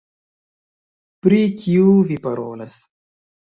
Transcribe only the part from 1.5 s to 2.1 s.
kiu